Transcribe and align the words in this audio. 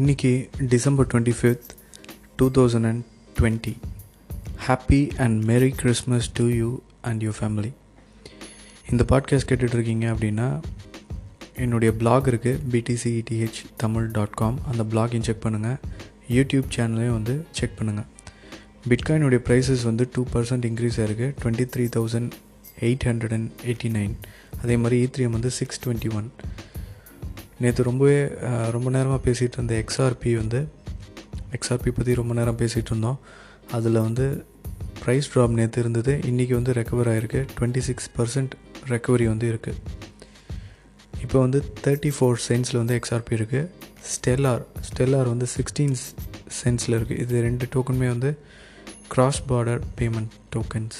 இன்னைக்கு 0.00 0.30
December 0.68 1.06
twenty 1.06 1.32
fifth 1.38 1.70
two 2.36 2.46
thousand 2.50 2.86
and 2.86 3.02
twenty 3.36 3.72
happy 4.66 5.00
and 5.16 5.36
merry 5.44 5.70
Christmas 5.72 6.28
to 6.32 6.44
you 6.52 6.68
and 7.00 7.22
your 7.22 7.36
family 7.40 7.70
இந்த 8.86 9.04
podcast 9.08 9.48
கேட்டுட்ருக்கீங்க 9.50 10.06
அப்படின்னா 10.14 10.48
என்னுடைய 11.56 11.92
blog 11.92 12.26
இருக்குது 12.26 12.60
பிடிசிஇடிஹெச் 12.72 13.60
தமிழ் 13.76 14.06
டாட் 14.10 14.36
காம் 14.36 14.58
அந்த 14.66 14.84
பிளாகையும் 14.84 15.26
செக் 15.26 15.44
பண்ணுங்கள் 15.44 15.78
யூடியூப் 16.30 16.72
சேனலையும் 16.76 17.16
வந்து 17.18 17.44
செக் 17.50 17.76
பண்ணுங்கள் 17.78 18.08
பிட்காயினுடைய 18.88 19.42
ப்ரைஸஸ் 19.48 19.84
வந்து 19.84 20.06
டூ 20.14 20.24
பர்சன்ட் 20.32 20.66
இன்க்ரீஸ் 20.66 20.98
ஆயிருக்கு 21.00 21.30
twenty 21.42 21.68
three 21.74 21.86
thousand 21.96 22.32
eight 22.80 23.06
hundred 23.06 23.32
and 23.32 23.50
eighty 23.64 23.92
nine 23.92 24.14
அதே 24.62 24.76
மாதிரி 24.76 24.98
ஈத்ரியம் 25.06 25.30
வந்து 25.30 25.50
சிக்ஸ் 25.50 25.80
டுவெண்ட்டி 25.84 26.12
ஒன் 26.12 26.28
நேற்று 27.62 27.82
ரொம்பவே 27.88 28.18
ரொம்ப 28.74 28.88
நேரமாக 28.96 29.20
பேசிகிட்டு 29.26 29.56
இருந்த 29.58 29.74
எக்ஸ்ஆர்பி 29.82 30.30
வந்து 30.42 30.60
எக்ஸ்ஆர்பி 31.56 31.90
பற்றி 31.96 32.12
ரொம்ப 32.20 32.32
நேரம் 32.38 32.58
பேசிகிட்டு 32.62 32.90
இருந்தோம். 32.92 33.18
அதில் 33.76 34.04
வந்து 34.06 34.26
ப்ரைஸ் 35.02 35.30
ட்ராப் 35.32 35.56
நேற்று 35.58 35.82
இருந்தது. 35.82 36.12
இன்றைக்கி 36.30 36.54
வந்து 36.58 36.72
ரெக்கவர் 36.78 37.10
ஆகிருக்கு 37.12 37.40
டுவெண்ட்டி 37.56 37.82
சிக்ஸ் 37.88 38.08
பர்சன்ட் 38.16 38.54
ரெக்கவரி 38.92 39.26
வந்து 39.32 39.46
இருக்குது 39.52 39.78
இப்போ 41.24 41.38
வந்து 41.44 41.58
தேர்ட்டி 41.84 42.10
ஃபோர் 42.16 42.38
சென்ஸில் 42.48 42.80
வந்து 42.82 42.94
எக்ஸ்ஆர்பி 42.98 43.34
இருக்குது 43.38 43.68
ஸ்டெல்லார் 44.12 44.62
ஸ்டெல்லார் 44.88 45.30
வந்து 45.32 45.46
சிக்ஸ்டீன் 45.56 45.96
சென்ஸில் 46.60 46.96
இருக்குது 46.98 47.20
இது 47.24 47.42
ரெண்டு 47.48 47.66
டோக்கனுமே 47.74 48.08
வந்து 48.14 48.30
கிராஸ் 49.14 49.42
பார்டர் 49.50 49.82
பேமெண்ட் 49.98 50.34
டோக்கன்ஸ் 50.54 50.98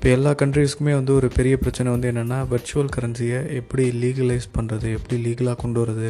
இப்போ 0.00 0.10
எல்லா 0.16 0.30
கண்ட்ரீஸ்க்குமே 0.40 0.92
வந்து 0.98 1.12
ஒரு 1.16 1.28
பெரிய 1.34 1.54
பிரச்சனை 1.62 1.88
வந்து 1.94 2.06
என்னென்னா 2.10 2.36
வர்ச்சுவல் 2.52 2.92
கரன்சியை 2.94 3.40
எப்படி 3.56 3.84
லீகலைஸ் 4.02 4.46
பண்ணுறது 4.54 4.86
எப்படி 4.98 5.16
லீகலாக 5.26 5.56
கொண்டு 5.62 5.78
வரது 5.82 6.08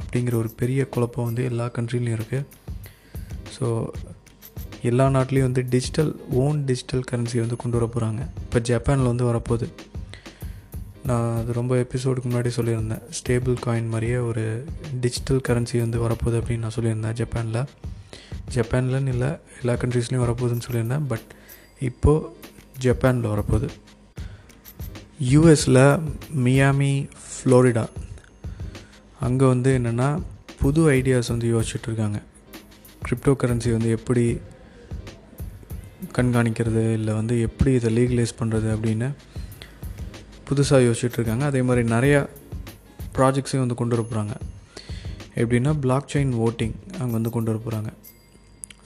அப்படிங்கிற 0.00 0.34
ஒரு 0.40 0.50
பெரிய 0.60 0.84
குழப்பம் 0.94 1.26
வந்து 1.28 1.42
எல்லா 1.50 1.66
கண்ட்ரிலையும் 1.76 2.16
இருக்குது 2.16 2.46
ஸோ 3.56 3.66
எல்லா 4.90 5.06
நாட்டிலையும் 5.16 5.48
வந்து 5.48 5.64
டிஜிட்டல் 5.74 6.10
ஓன் 6.42 6.58
டிஜிட்டல் 6.70 7.04
கரன்சியை 7.10 7.44
வந்து 7.44 7.60
கொண்டு 7.62 7.78
வர 7.80 7.88
போகிறாங்க 7.94 8.24
இப்போ 8.46 8.62
ஜப்பானில் 8.70 9.10
வந்து 9.12 9.28
வரப்போகுது. 9.30 9.68
நான் 11.06 11.30
அது 11.42 11.56
ரொம்ப 11.60 11.76
எபிசோடுக்கு 11.84 12.28
முன்னாடி 12.30 12.52
சொல்லியிருந்தேன். 12.58 13.06
ஸ்டேபிள் 13.20 13.56
காயின் 13.66 13.90
மாதிரியே 13.94 14.18
ஒரு 14.30 14.44
டிஜிட்டல் 15.04 15.42
கரன்சி 15.50 15.84
வந்து 15.84 16.04
வரப்போகுது 16.06 16.42
அப்படின்னு 16.42 16.66
நான் 16.66 16.76
சொல்லியிருந்தேன் 16.80 17.18
ஜப்பானில் 17.22 17.62
ஜப்பான்லன்னு 18.56 19.14
இல்லை 19.16 19.30
எல்லா 19.62 19.76
கண்ட்ரீஸ்லேயும் 19.84 20.26
வரப்போகுதுன்னு 20.26 20.68
சொல்லியிருந்தேன். 20.70 21.08
பட் 21.14 21.28
இப்போது 21.90 22.38
ஜப்பானில் 22.84 23.32
வரப்போகுது. 23.32 23.68
யூஎஸில் 25.30 25.82
மியாமி 26.46 26.92
ஃப்ளோரிடா 27.24 27.84
அங்கே 29.26 29.46
வந்து 29.52 29.70
என்னென்னா 29.78 30.08
புது 30.60 30.80
ஐடியாஸ் 30.98 31.32
வந்து 31.32 31.48
யோசிச்சுட்டு 31.54 31.88
இருக்காங்க 31.90 32.18
கிரிப்டோ 33.04 33.32
கரன்சி 33.42 33.70
வந்து 33.76 33.90
எப்படி 33.96 34.24
கண்காணிக்கிறது 36.16 36.82
இல்லை 36.98 37.12
வந்து 37.18 37.34
எப்படி 37.46 37.70
இதை 37.78 37.90
லீகலைஸ் 37.98 38.38
பண்ணுறது 38.40 38.68
அப்படின்னு 38.76 39.08
புதுசாக 40.48 40.86
யோசிச்சுட்ருக்காங்க. 40.86 41.44
அதே 41.50 41.60
மாதிரி 41.68 41.82
நிறையா 41.94 42.20
ப்ராஜெக்ட்ஸையும் 43.16 43.64
வந்து 43.64 43.78
கொண்டு 43.80 43.94
வர 43.96 44.04
போகிறாங்க 44.06 44.34
எப்படின்னா 45.42 45.72
பிளாக் 45.84 46.10
செயின் 46.12 46.32
ஓட்டிங் 46.46 46.74
அங்கே 47.00 47.14
வந்து 47.18 47.30
கொண்டு 47.36 47.50
வர 47.50 47.58
போகிறாங்க 47.64 47.90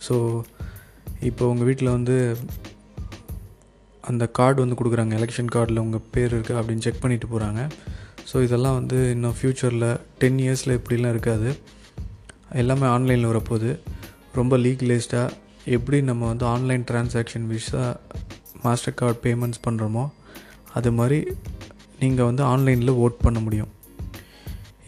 ஸோ 0.06 0.16
இப்போ 1.28 1.44
உங்கள் 1.52 1.68
வீட்டில் 1.68 1.94
வந்து 1.96 2.16
அந்த 4.10 4.24
கார்டு 4.38 4.58
வந்து 4.64 4.76
கொடுக்குறாங்க. 4.78 5.12
எலெக்ஷன் 5.18 5.52
கார்டில் 5.54 5.82
உங்கள் 5.84 6.04
பேர் 6.14 6.32
இருக்குது 6.36 6.58
அப்படின்னு 6.60 6.84
செக் 6.86 7.02
பண்ணிட்டு 7.04 7.28
போகிறாங்க 7.32 7.60
ஸோ 8.30 8.42
இதெல்லாம் 8.46 8.76
வந்து 8.80 8.98
இன்னும் 9.14 9.36
ஃப்யூச்சரில் 9.38 9.88
டென் 10.20 10.38
இயர்ஸில் 10.44 10.76
இப்படிலாம் 10.78 11.14
இருக்காது. 11.14 11.50
எல்லாமே 12.60 12.86
ஆன்லைனில் 12.96 13.30
வரப்போகுது. 13.32 13.70
ரொம்ப 14.38 14.56
லீகலைஸ்டாக 14.64 15.34
எப்படி 15.76 15.98
நம்ம 16.10 16.22
வந்து 16.32 16.44
online 16.54 16.84
transaction 16.90 17.46
Visa 17.52 17.84
Mastercard 19.00 19.18
payments 19.26 19.64
பண்ணுறோமோ 19.66 20.04
அது 20.78 20.90
மாதிரி 20.98 21.18
நீங்கள் 22.02 22.28
வந்து 22.30 22.42
ஆன்லைனில் 22.52 22.98
ஓட் 23.04 23.22
பண்ண 23.24 23.38
முடியும். 23.46 23.70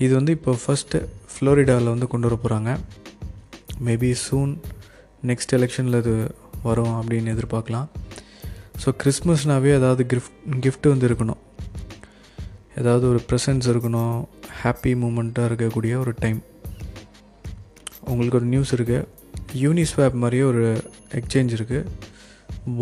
இது 0.04 0.12
வந்து 0.18 0.32
இப்போ 0.38 0.52
ஃபஸ்ட்டு 0.62 0.98
ஃப்ளோரிடாவில் 1.32 1.92
வந்து 1.94 2.08
கொண்டு 2.12 2.28
வர 2.28 2.36
போகிறாங்க 2.42 2.70
மேபி 3.86 4.10
சூன் 4.24 4.52
நெக்ஸ்ட் 5.30 5.54
எலெக்ஷனில் 5.58 6.00
இது 6.02 6.16
வரும் 6.66 6.94
அப்படின்னு 6.98 7.32
எதிர்பார்க்கலாம். 7.34 7.88
ஸோ 8.82 8.88
கிறிஸ்மஸ்னாவே 9.02 9.70
ஏதாவது 9.78 10.02
கிஃப்ட் 10.12 10.34
கிஃப்ட் 10.64 10.88
வந்து 10.92 11.06
இருக்கணும் 11.10 11.40
ஏதாவது 12.80 13.04
ஒரு 13.12 13.20
ப்ரெசன்ஸ் 13.28 13.66
இருக்கணும். 13.72 14.16
ஹாப்பி 14.62 14.92
மூமெண்ட்டாக 15.02 15.48
இருக்கக்கூடிய 15.50 15.94
ஒரு 16.02 16.12
டைம் 16.24 16.40
உங்களுக்கு 18.10 18.38
ஒரு 18.40 18.48
நியூஸ் 18.54 18.72
இருக்குது 18.76 19.06
யூனிஸ்வாப் 19.64 20.20
மாதிரியே 20.22 20.44
ஒரு 20.52 20.64
எக்ஸ்சேஞ்ச் 21.20 21.54
இருக்குது 21.58 21.88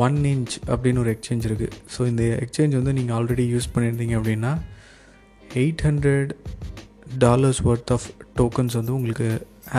ஒன் 0.07 0.19
இன்ச் 0.33 0.55
அப்படின்னு 0.73 1.03
ஒரு 1.05 1.11
எக்ஸ்சேஞ்ச் 1.15 1.47
இருக்குது 1.49 1.77
ஸோ 1.95 2.01
இந்த 2.11 2.23
எக்ஸ்சேஞ்ச் 2.45 2.77
வந்து 2.79 2.95
நீங்கள் 2.99 3.17
ஆல்ரெடி 3.19 3.47
யூஸ் 3.55 3.73
பண்ணியிருந்தீங்க 3.75 4.15
அப்படின்னா 4.21 4.53
eight 5.63 5.85
hundred 5.89 6.31
dollars 7.25 7.63
worth 7.71 7.93
of 7.97 8.07
tokens 8.39 8.77
வந்து 8.81 8.95
உங்களுக்கு 8.99 9.27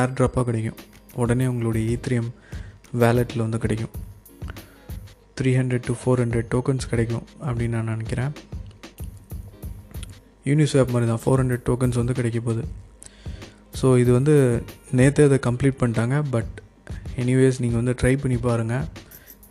ஏர் 0.01 0.15
ட்ராப்பாக 0.17 0.45
கிடைக்கும். 0.49 0.79
உடனே 1.23 1.45
உங்களுடைய 1.51 1.83
e 1.87 1.95
ஈத்ரியம் 1.95 2.29
வேலெட்டில் 3.03 3.45
வந்து 3.45 3.59
கிடைக்கும். 3.65 3.95
Three 5.39 5.51
hundred 5.59 5.85
to 5.89 5.93
four 6.01 6.21
hundred 6.23 6.49
tokens 6.53 6.89
கிடைக்கும் 6.91 7.25
அப்படின்னு 7.47 7.75
நான் 7.77 7.91
நினைக்கிறேன். 7.93 8.31
யூனிஸ்வாப் 10.49 10.93
மாதிரி 10.93 11.07
தான் 11.11 11.21
ஃபோர் 11.23 11.41
ஹண்ட்ரட் 11.41 11.65
டோக்கன்ஸ் 11.69 11.99
வந்து 12.01 12.15
கிடைக்க 12.19 12.39
போகுது. 12.47 12.63
ஸோ 13.79 13.87
இது 14.01 14.11
வந்து 14.17 14.35
நேற்றே 14.99 15.23
அதை 15.29 15.37
கம்ப்ளீட் 15.47 15.79
பண்ணிட்டாங்க 15.81 16.17
பட் 16.35 16.53
எனிவேஸ் 17.23 17.61
நீங்கள் 17.63 17.81
வந்து 17.81 17.95
ட்ரை 18.01 18.13
பண்ணி 18.23 18.37
பாருங்கள் 18.47 18.85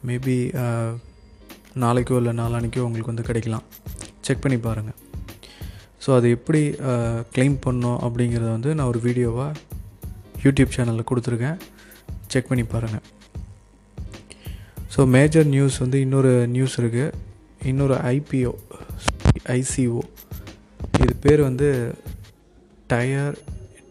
மேபி 0.09 0.37
நாளைக்கோ 1.83 2.17
இல்லை 2.21 2.33
நாளானிக்கோ 2.41 2.85
உங்களுக்கு 2.89 3.13
வந்து 3.13 3.27
கிடைக்கலாம். 3.29 3.65
செக் 4.27 4.43
பண்ணி 4.45 4.59
பாருங்கள் 4.69 4.99
ஸோ 6.05 6.11
அது 6.19 6.29
எப்படி 6.37 6.61
க்ளைம் 7.35 7.57
பண்ணோம் 7.67 7.99
அப்படிங்கிறத 8.07 8.51
வந்து 8.57 8.71
நான் 8.79 8.91
ஒரு 8.93 9.01
வீடியோவாக 9.07 9.53
யூடியூப் 10.45 10.75
சேனலில் 10.77 11.09
கொடுத்துருக்கேன். 11.11 11.59
செக் 12.33 12.51
பண்ணி 12.51 12.65
பாருங்கள் 12.75 13.05
ஸோ 14.95 15.07
மேஜர் 15.15 15.47
நியூஸ் 15.47 15.77
வந்து 15.79 16.01
இன்னொரு 16.01 16.33
நியூஸ் 16.49 16.81
இருக்குது 16.81 17.15
இன்னொரு 17.65 17.95
ஐபிஓ 18.11 18.53
ஐசிஓ 19.53 20.03
இது 20.99 21.15
பேர் 21.23 21.41
வந்து 21.41 21.69
டயர் 22.87 23.37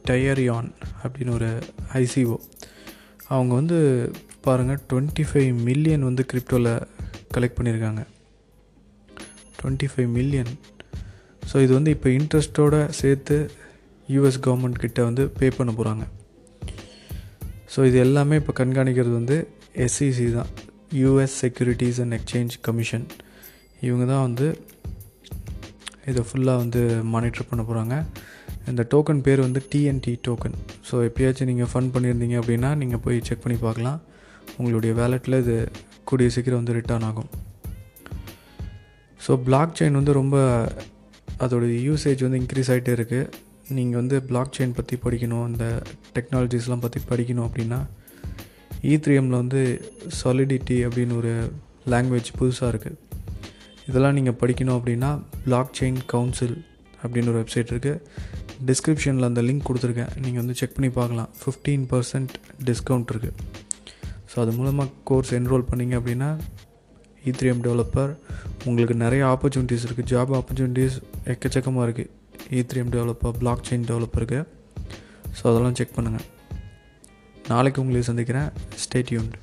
டயரியான் 0.06 0.70
அப்படின்னு 1.04 1.32
ஒரு 1.32 1.50
ஐசிஓ 1.94 2.36
அவங்க 3.28 3.54
வந்து 3.54 3.78
பாருங்கள் 4.42 4.80
டுவெண்ட்டி 4.90 5.24
ஃபைவ் 5.30 5.54
மில்லியன் 5.62 6.04
வந்து 6.04 6.26
கிரிப்டோவில் 6.32 6.72
கலெக்ட் 7.36 7.58
பண்ணியிருக்காங்க 7.58 8.02
டுவெண்ட்டி 9.60 9.88
ஃபைவ் 9.92 10.10
மில்லியன் 10.10 10.52
ஸோ 11.44 11.62
இது 11.62 11.74
வந்து 11.74 11.92
இப்போ 11.92 12.10
இன்ட்ரெஸ்ட்டோடு 12.10 12.90
சேர்த்து 13.00 13.38
யூஎஸ் 14.10 14.44
கவர்மெண்ட் 14.46 14.80
கிட்ட 14.80 15.04
வந்து 15.04 15.30
பே 15.40 15.50
பண்ண 15.50 15.72
போகிறாங்க 15.72 16.04
ஸோ 17.76 17.86
இது 17.86 17.98
எல்லாமே 17.98 18.36
இப்போ 18.36 18.54
கண்காணிக்கிறது 18.60 19.14
வந்து 19.14 19.38
எஸ்சிசி 19.76 20.26
தான். 20.34 20.52
US 21.02 21.36
Securities 21.44 22.00
and 22.04 22.16
Exchange 22.20 22.56
Commission 22.68 23.06
இவங்க 23.88 24.06
தான் 24.14 24.26
வந்து 24.28 24.48
இதை 26.12 26.22
ஃபுல்லாக 26.30 26.62
வந்து 26.64 26.82
மானிட்டர் 27.14 27.50
பண்ண 27.50 27.62
போகிறாங்க 27.68 27.96
இந்த 28.70 28.82
டோக்கன் 28.94 29.22
பேர் 29.26 29.46
வந்து 29.46 29.62
டிஎன்டி 29.72 30.14
டோக்கன் 30.28 30.58
ஸோ 30.90 30.96
எப்பயாச்சும் 31.08 31.50
நீங்கள் 31.52 31.70
ஃபண்ட் 31.72 31.94
பண்ணியிருந்தீங்க 31.96 32.36
அப்படின்னா 32.42 32.70
நீங்கள் 32.82 33.02
போய் 33.06 33.18
செக் 33.30 33.44
பண்ணி 33.46 33.58
பார்க்கலாம். 33.66 34.00
உங்களுடைய 34.58 34.92
வேலெட்டில் 35.00 35.40
இது 35.44 35.56
கூடிய 36.10 36.30
சீக்கிரம் 36.36 36.62
வந்து 36.62 36.76
ரிட்டர்ன் 36.78 37.06
ஆகும். 37.10 37.30
ஸோ 39.20 39.34
பிளாக் 39.48 39.76
செயின் 39.80 40.00
வந்து 40.00 40.14
ரொம்ப 40.20 40.38
அதோடைய 41.44 41.76
யூசேஜ் 41.88 42.24
வந்து 42.26 42.40
இன்க்ரீஸ் 42.44 42.72
ஆகிட்டே 42.74 42.94
இருக்குது 42.98 43.30
நீங்கள் 43.78 44.00
வந்து 44.02 44.16
பிளாக் 44.30 44.56
செயின் 44.58 44.78
பற்றி 44.80 44.96
படிக்கணும் 45.06 45.46
இந்த 45.52 45.66
டெக்னாலஜிஸ்லாம் 46.16 46.84
பற்றி 46.86 47.02
படிக்கணும் 47.12 47.46
அப்படின்னா 47.48 47.80
E 48.84 48.94
ஈத்ரியமில் 48.94 49.38
வந்து 49.42 49.62
சாலிடிட்டி 50.20 50.78
அப்படின்னு 50.86 51.14
ஒரு 51.20 51.34
லாங்குவேஜ் 51.92 52.30
புதுசாக 52.40 52.72
இருக்குது 52.74 52.98
இதெல்லாம் 53.88 54.16
நீங்கள் 54.18 54.38
படிக்கணும் 54.42 54.78
அப்படின்னா 54.78 55.10
பிளாக் 55.46 55.72
செயின் 55.80 56.00
கவுன்சில் 56.14 56.56
அப்படின்னு 57.04 57.32
ஒரு 57.32 57.40
வெப்சைட் 57.42 57.72
இருக்குது 57.74 58.02
டிஸ்கிரிப்ஷனில் 58.70 59.28
அந்த 59.30 59.42
லிங்க் 59.48 59.68
கொடுத்துருக்கேன். 59.70 60.12
நீங்கள் 60.24 60.42
வந்து 60.44 60.58
செக் 60.60 60.76
பண்ணி 60.76 60.90
பார்க்கலாம். 61.00 61.32
ஃபிஃப்டீன் 61.42 61.86
பர்சன்ட் 61.94 62.36
டிஸ்கவுண்ட் 62.70 63.14
இருக்குது 63.14 63.34
ஸோ 64.32 64.38
அது 64.44 64.54
மூலமாக 64.60 64.92
கோர்ஸ் 65.12 65.34
என்ரோல் 65.40 65.66
பண்ணிங்க 65.72 65.96
அப்படின்னா 66.00 66.30
e 66.36 67.30
ஈத்ரியம் 67.30 67.64
டெவலப்பர் 67.68 68.14
உங்களுக்கு 68.66 68.98
நிறைய 69.06 69.24
ஆப்பர்ச்சுனிட்டிஸ் 69.34 69.88
இருக்குது 69.88 70.10
ஜாப் 70.14 70.34
ஆப்பர்ச்சுனிட்டிஸ் 70.40 70.98
எக்கச்சக்கமாக 71.34 71.88
இருக்குது 71.88 72.12
ஈத்ரியம் 72.60 72.94
டெவலப்பர் 72.98 73.36
பிளாக் 73.42 73.66
செயின் 73.70 73.90
டெவலப்பருக்கு 73.92 74.42
ஸோ 75.38 75.44
அதெல்லாம் 75.52 75.78
செக் 75.82 75.98
பண்ணுங்கள் 75.98 76.28
நாளைக்கு 77.48 77.82
உங்களை 77.82 78.02
சந்திக்கிறேன். 78.02 78.50
ஸ்டேட்யூன்ட் 78.84 79.36